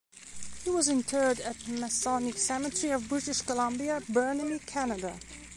[0.63, 5.15] He was interred at Masonic Cemetery of British Columbia, Burnaby, Canada.